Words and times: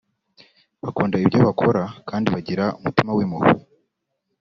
bakunda 0.83 1.15
ibyo 1.23 1.39
bakora 1.47 1.83
kandi 2.09 2.27
bagira 2.35 2.65
umutima 2.79 3.11
w’impuhwe 3.17 3.53